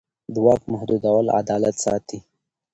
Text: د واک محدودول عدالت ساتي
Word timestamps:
د 0.33 0.35
واک 0.45 0.61
محدودول 0.73 1.25
عدالت 1.39 1.75
ساتي 1.83 2.19